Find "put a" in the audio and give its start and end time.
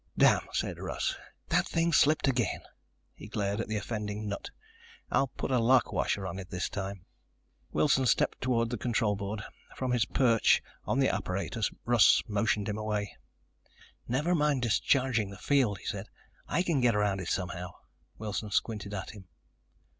5.27-5.59